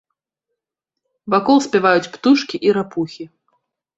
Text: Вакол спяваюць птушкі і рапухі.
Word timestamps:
Вакол 1.33 1.57
спяваюць 1.67 2.09
птушкі 2.15 2.55
і 2.69 2.75
рапухі. 2.81 3.23